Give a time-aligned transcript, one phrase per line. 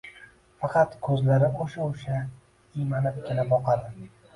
[0.63, 4.15] Faqat ko`zlari o`sha-o`sha, iymanibgina boqadi